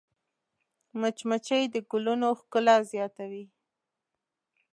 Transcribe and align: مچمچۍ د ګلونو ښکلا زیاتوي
مچمچۍ 0.99 1.63
د 1.73 1.75
ګلونو 1.91 2.27
ښکلا 2.39 2.77
زیاتوي 2.91 3.45